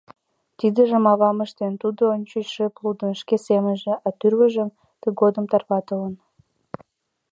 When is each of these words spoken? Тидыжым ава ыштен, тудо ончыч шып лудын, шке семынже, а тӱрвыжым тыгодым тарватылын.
Тидыжым 0.59 1.03
ава 1.11 1.29
ыштен, 1.45 1.73
тудо 1.81 2.01
ончыч 2.13 2.47
шып 2.53 2.73
лудын, 2.83 3.11
шке 3.21 3.35
семынже, 3.47 3.93
а 4.05 4.09
тӱрвыжым 4.19 4.69
тыгодым 5.01 5.45
тарватылын. 5.51 6.13